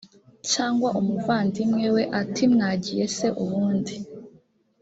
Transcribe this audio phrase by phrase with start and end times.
[0.51, 3.93] cyangwa umuvandimwe we atimwagiye se ubundi